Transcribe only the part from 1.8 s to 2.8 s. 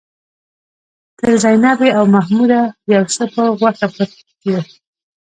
او محموده